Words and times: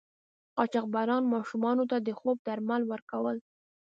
قاچاقبرانو 0.57 1.27
ماشومانو 1.35 1.83
ته 1.91 1.97
د 2.01 2.09
خوب 2.19 2.37
درمل 2.47 2.81
ورکول. 2.91 3.37